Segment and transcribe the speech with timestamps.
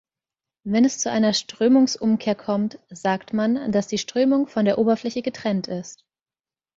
[0.63, 5.67] Wenn es zu einer Strömungsumkehr kommt, sagt man, dass die Strömung von der Oberfläche getrennt
[5.67, 6.05] ist.